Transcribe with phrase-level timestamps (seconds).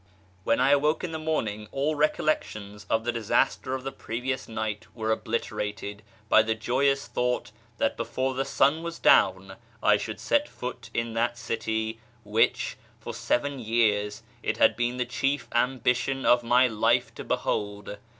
[0.43, 4.87] When I awoke in the morning all recollections of the disaster of the previous night
[4.95, 10.49] were obliterated by the joyous thought that before tlie sun was down I should set
[10.49, 16.41] foot in that city which, for seven years, it had been the chief ambition of
[16.43, 17.99] my life to behold.